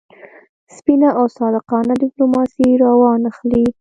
سپینه 0.75 1.09
او 1.19 1.25
صادقانه 1.37 1.93
ډیپلوماسي 2.01 2.67
را 2.81 2.91
وانه 3.01 3.29
خلي. 3.37 3.63